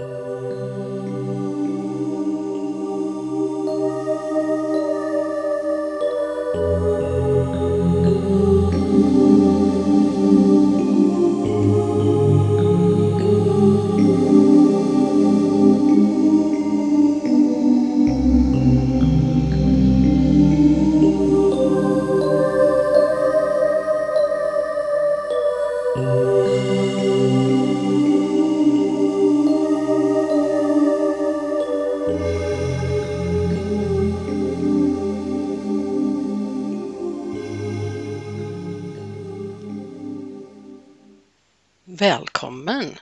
[0.00, 0.93] Oh.
[41.84, 42.98] Välkommen!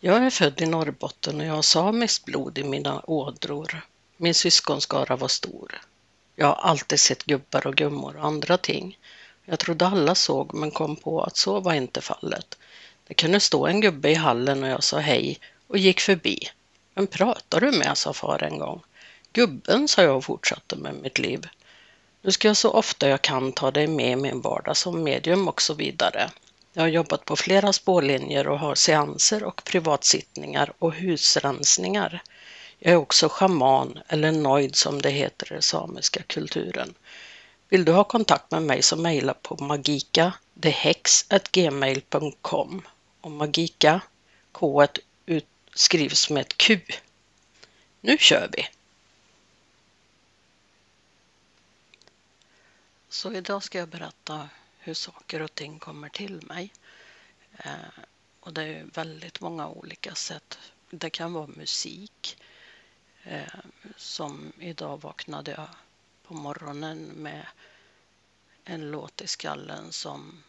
[0.00, 3.86] Jag är född i Norrbotten och jag har samiskt blod i mina ådror.
[4.16, 5.80] Min syskonskara var stor.
[6.36, 8.98] Jag har alltid sett gubbar och gummor och andra ting.
[9.44, 12.58] Jag trodde alla såg men kom på att så var inte fallet.
[13.06, 16.38] Det kunde stå en gubbe i hallen och jag sa hej och gick förbi.
[16.98, 17.98] Men pratar du med?
[17.98, 18.82] sa far en gång.
[19.32, 21.46] Gubben, sa jag och fortsatte med mitt liv.
[22.22, 25.48] Nu ska jag så ofta jag kan ta dig med i min vardag som medium
[25.48, 26.30] och så vidare.
[26.72, 32.22] Jag har jobbat på flera spårlinjer och har seanser och privatsittningar och husrensningar.
[32.78, 36.94] Jag är också schaman eller noid som det heter i den samiska kulturen.
[37.68, 40.32] Vill du ha kontakt med mig så mejla på magika
[41.52, 42.82] gmail.com
[43.20, 44.00] och magika,
[44.52, 44.86] k
[45.74, 46.80] skrivs med ett q.
[48.00, 48.68] Nu kör vi!
[53.08, 56.72] Så idag ska jag berätta hur saker och ting kommer till mig.
[57.52, 58.04] Eh,
[58.40, 60.58] och det är väldigt många olika sätt.
[60.90, 62.36] Det kan vara musik.
[63.22, 63.60] Eh,
[63.96, 65.68] som idag vaknade jag
[66.22, 67.46] på morgonen med
[68.64, 70.42] en låt i skallen som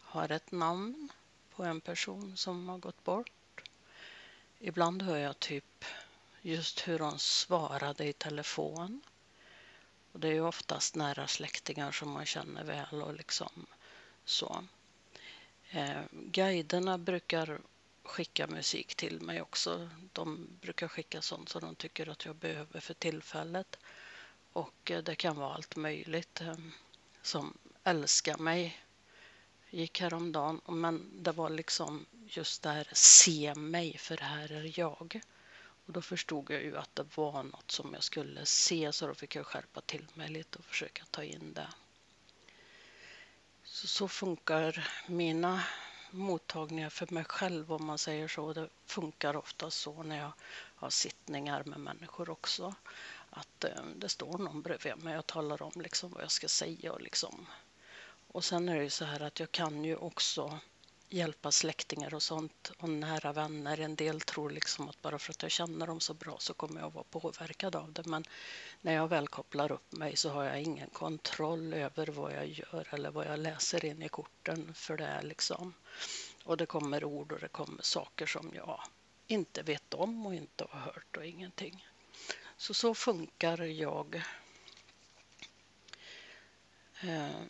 [0.00, 1.08] har ett namn
[1.54, 3.30] på en person som har gått bort.
[4.66, 5.84] Ibland hör jag typ
[6.42, 9.02] just hur hon svarade i telefon.
[10.12, 13.66] Och det är ju oftast nära släktingar som man känner väl och liksom
[14.24, 14.64] så.
[15.70, 17.60] Eh, guiderna brukar
[18.02, 19.90] skicka musik till mig också.
[20.12, 23.78] De brukar skicka sånt som de tycker att jag behöver för tillfället.
[24.52, 26.40] Och eh, det kan vara allt möjligt.
[26.40, 26.56] Eh,
[27.22, 28.80] som älskar mig
[29.70, 30.60] gick häromdagen.
[30.66, 35.20] Men det var liksom just där se mig för här är jag.
[35.86, 39.14] Och då förstod jag ju att det var något som jag skulle se så då
[39.14, 41.68] fick jag skärpa till mig lite och försöka ta in det.
[43.64, 45.62] Så, så funkar mina
[46.10, 48.52] mottagningar för mig själv om man säger så.
[48.52, 50.32] Det funkar ofta så när jag
[50.76, 52.74] har sittningar med människor också.
[53.30, 56.92] Att eh, det står någon bredvid mig och talar om liksom vad jag ska säga
[56.92, 57.46] och liksom.
[58.28, 60.60] Och sen är det ju så här att jag kan ju också
[61.08, 63.80] hjälpa släktingar och sånt och nära vänner.
[63.80, 66.80] En del tror liksom att bara för att jag känner dem så bra så kommer
[66.80, 68.06] jag vara påverkad av det.
[68.06, 68.24] Men
[68.80, 72.88] när jag väl kopplar upp mig så har jag ingen kontroll över vad jag gör
[72.90, 75.74] eller vad jag läser in i korten för det är liksom.
[76.44, 78.80] Och det kommer ord och det kommer saker som jag
[79.26, 81.86] inte vet om och inte har hört och ingenting.
[82.56, 84.22] Så så funkar jag.
[87.00, 87.40] Eh,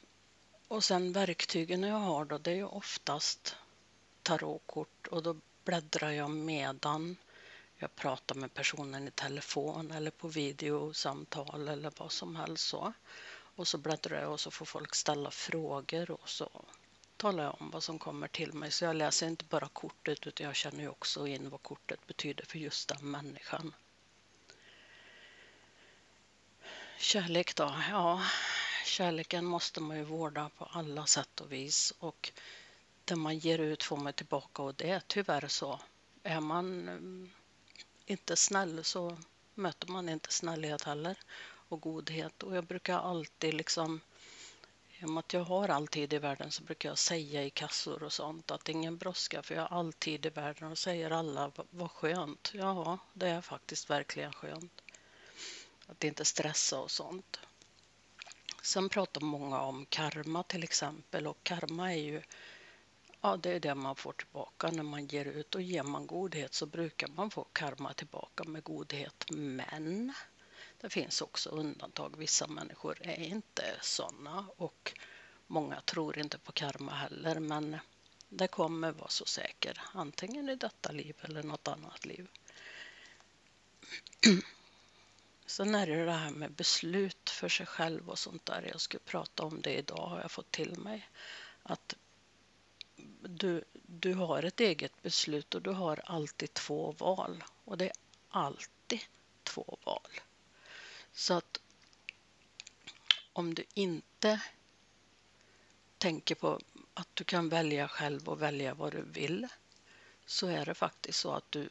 [0.68, 3.56] och sen verktygen jag har då, det är ju oftast
[4.22, 7.16] tarotkort och då bläddrar jag medan
[7.76, 12.92] jag pratar med personen i telefon eller på videosamtal eller vad som helst så.
[13.28, 16.64] Och så bläddrar jag och så får folk ställa frågor och så
[17.16, 18.70] talar jag om vad som kommer till mig.
[18.70, 22.44] Så jag läser inte bara kortet utan jag känner ju också in vad kortet betyder
[22.44, 23.74] för just den människan.
[26.98, 27.74] Kärlek då?
[27.90, 28.22] Ja,
[28.86, 32.32] kärleken måste man ju vårda på alla sätt och vis och
[33.04, 35.80] det man ger ut får man tillbaka och det är tyvärr så.
[36.22, 39.16] Är man eh, inte snäll så
[39.54, 41.18] möter man inte snällhet heller
[41.68, 44.00] och godhet och jag brukar alltid liksom
[44.98, 47.50] i och med att jag har all tid i världen så brukar jag säga i
[47.50, 51.10] kassor och sånt att ingen brådska för jag har all tid i världen och säger
[51.10, 52.52] alla vad skönt.
[52.54, 54.82] Ja, det är faktiskt verkligen skönt.
[55.86, 57.40] Att inte stressa och sånt.
[58.66, 62.22] Sen pratar många om karma till exempel och karma är ju
[63.20, 66.54] Ja, det är det man får tillbaka när man ger ut och ger man godhet
[66.54, 69.24] så brukar man få karma tillbaka med godhet.
[69.30, 70.12] Men
[70.80, 72.16] det finns också undantag.
[72.16, 74.92] Vissa människor är inte sådana och
[75.46, 77.40] många tror inte på karma heller.
[77.40, 77.78] Men
[78.28, 82.28] det kommer vara så säker, antingen i detta liv eller något annat liv.
[85.46, 88.68] Sen är det det här med beslut för sig själv och sånt där.
[88.72, 91.08] Jag skulle prata om det idag har jag fått till mig.
[91.62, 91.94] Att
[93.22, 97.44] du, du har ett eget beslut och du har alltid två val.
[97.64, 97.92] Och det är
[98.28, 99.00] alltid
[99.42, 100.20] två val.
[101.12, 101.60] Så att
[103.32, 104.40] om du inte
[105.98, 106.60] tänker på
[106.94, 109.48] att du kan välja själv och välja vad du vill
[110.26, 111.68] så är det faktiskt så att du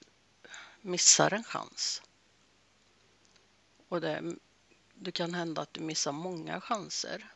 [0.81, 2.01] missar en chans.
[3.95, 4.35] Och det,
[4.93, 7.27] det kan hända att du missar många chanser.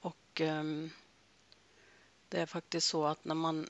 [0.00, 0.90] Och um,
[2.28, 3.68] det är faktiskt så att när man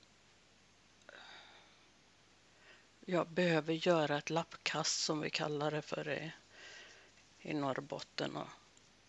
[3.00, 6.32] ja, behöver göra ett lappkast som vi kallar det för i,
[7.38, 8.37] i Norrbotten.
[8.37, 8.49] Och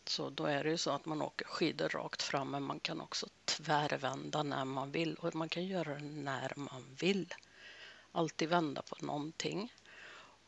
[0.05, 3.01] så då är det ju så att man åker skidor rakt fram men man kan
[3.01, 7.33] också tvärvända när man vill och man kan göra det när man vill.
[8.11, 9.73] Alltid vända på någonting.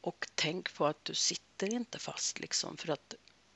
[0.06, 3.14] Och tänk på att du sitter inte fast liksom för att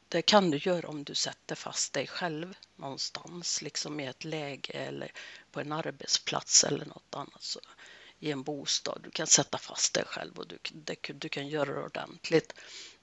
[0.07, 4.74] det kan du göra om du sätter fast dig själv någonstans, liksom i ett läge
[4.74, 5.12] eller
[5.51, 7.44] på en arbetsplats eller något annat.
[7.44, 7.60] Så,
[8.19, 9.01] I en bostad.
[9.04, 12.54] Du kan sätta fast dig själv och du, det, du kan göra det ordentligt.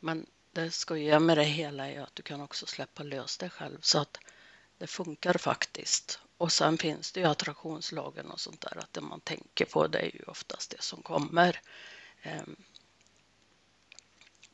[0.00, 3.78] Men det skojiga med det hela är att du kan också släppa lös dig själv
[3.80, 4.18] så att
[4.78, 6.20] det funkar faktiskt.
[6.36, 9.98] Och sen finns det ju attraktionslagen och sånt där att det man tänker på det
[9.98, 11.60] är ju oftast det som kommer.
[12.22, 12.56] Ehm,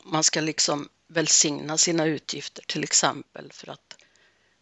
[0.05, 3.97] man ska liksom välsigna sina utgifter till exempel för att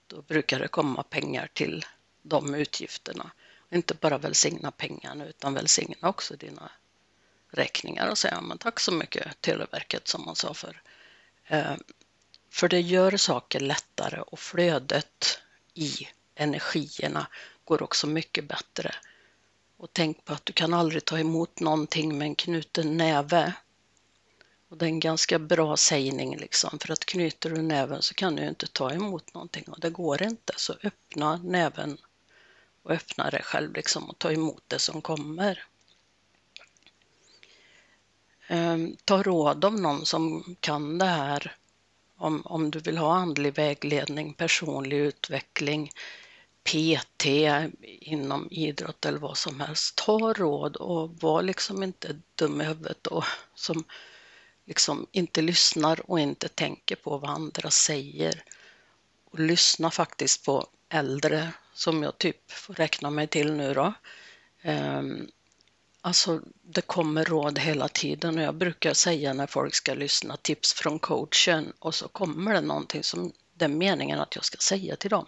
[0.07, 1.85] då brukar det komma pengar till
[2.21, 3.31] de utgifterna.
[3.71, 6.71] Inte bara välsigna pengarna utan välsigna också dina
[7.49, 10.81] räkningar och säga men tack så mycket Televerket som man sa för.
[11.45, 11.75] Eh,
[12.49, 15.39] för det gör saker lättare och flödet
[15.73, 17.27] i energierna
[17.63, 18.95] går också mycket bättre.
[19.77, 23.53] Och tänk på att du kan aldrig ta emot någonting med en knuten näve
[24.71, 28.35] och det är en ganska bra sägning liksom, för att knyter du näven så kan
[28.35, 30.53] du inte ta emot någonting och det går inte.
[30.57, 31.97] Så öppna näven
[32.83, 35.65] och öppna dig själv liksom och ta emot det som kommer.
[38.47, 41.55] Ehm, ta råd av någon som kan det här.
[42.17, 45.91] Om, om du vill ha andlig vägledning, personlig utveckling,
[46.63, 47.25] PT
[47.81, 49.95] inom idrott eller vad som helst.
[49.95, 53.23] Ta råd och var liksom inte dum i huvudet och
[53.55, 53.83] som
[54.65, 58.43] liksom inte lyssnar och inte tänker på vad andra säger.
[59.31, 63.93] Och lyssna faktiskt på äldre som jag typ får räkna mig till nu då.
[64.63, 65.27] Um,
[66.01, 70.73] alltså det kommer råd hela tiden och jag brukar säga när folk ska lyssna tips
[70.73, 74.95] från coachen och så kommer det någonting som det är meningen att jag ska säga
[74.95, 75.25] till dem.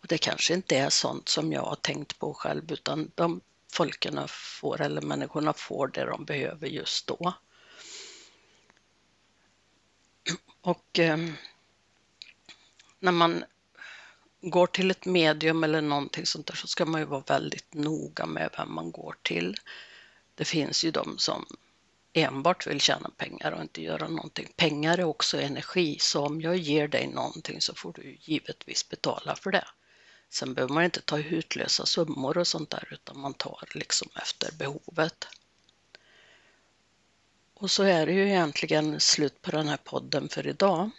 [0.00, 3.40] Och det kanske inte är sånt som jag har tänkt på själv utan de
[3.72, 7.34] folken får eller människorna får det de behöver just då.
[10.66, 11.18] Och eh,
[12.98, 13.44] när man
[14.40, 18.26] går till ett medium eller någonting sånt där så ska man ju vara väldigt noga
[18.26, 19.56] med vem man går till.
[20.34, 21.46] Det finns ju de som
[22.12, 24.52] enbart vill tjäna pengar och inte göra någonting.
[24.56, 29.36] Pengar är också energi, så om jag ger dig någonting så får du givetvis betala
[29.36, 29.64] för det.
[30.30, 34.52] Sen behöver man inte ta hutlösa summor och sånt där utan man tar liksom efter
[34.52, 35.26] behovet.
[37.58, 40.90] Och så är det ju egentligen slut på den här podden för idag.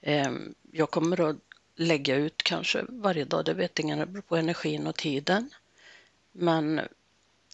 [0.00, 1.36] Ehm, jag kommer att
[1.76, 5.50] lägga ut kanske varje dag, det vet ingen, det beror på energin och tiden.
[6.32, 6.80] Men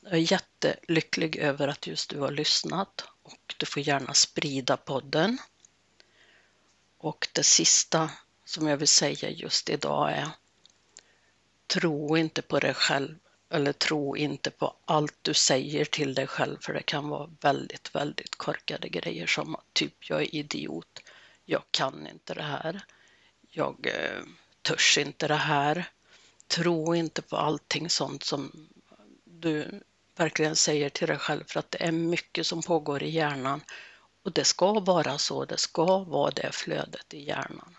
[0.03, 5.39] jag är jättelycklig över att just du har lyssnat och du får gärna sprida podden.
[6.99, 8.11] Och det sista
[8.45, 10.29] som jag vill säga just idag är
[11.67, 13.15] Tro inte på dig själv
[13.51, 17.95] eller tro inte på allt du säger till dig själv för det kan vara väldigt,
[17.95, 21.01] väldigt korkade grejer som typ jag är idiot,
[21.45, 22.85] jag kan inte det här,
[23.51, 24.23] jag eh,
[24.63, 25.91] törs inte det här.
[26.47, 28.69] Tro inte på allting sånt som
[29.25, 29.81] du
[30.17, 33.61] verkligen säger till dig själv för att det är mycket som pågår i hjärnan
[34.23, 37.77] och det ska vara så, det ska vara det flödet i hjärnan.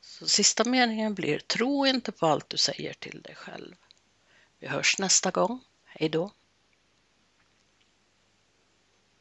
[0.00, 3.74] Så sista meningen blir tro inte på allt du säger till dig själv.
[4.58, 5.60] Vi hörs nästa gång.
[5.84, 6.30] Hej då!